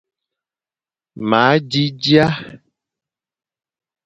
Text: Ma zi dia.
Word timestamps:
Ma 1.29 1.43
zi 1.69 1.85
dia. 2.01 2.27